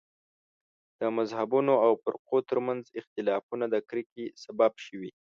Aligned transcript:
د 0.99 1.01
مذهبونو 1.17 1.73
او 1.85 1.91
فرقو 2.03 2.37
تر 2.49 2.57
منځ 2.67 2.83
اختلافونه 2.99 3.65
د 3.69 3.75
کرکې 3.89 4.25
سبب 4.43 4.71
شوي. 4.85 5.11